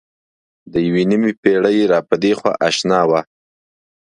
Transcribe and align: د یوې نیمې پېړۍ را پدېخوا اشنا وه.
د 0.71 0.73
یوې 0.87 1.03
نیمې 1.11 1.31
پېړۍ 1.41 1.79
را 1.91 1.99
پدېخوا 2.09 2.51
اشنا 2.67 3.01
وه. 3.09 3.21